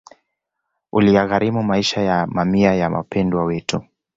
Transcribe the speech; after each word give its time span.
Uliyagharimu 0.91 1.63
maisha 1.63 2.01
ya 2.01 2.27
mamia 2.27 2.73
ya 2.75 2.89
Wapendwa 2.89 3.45
Wetu 3.45 3.83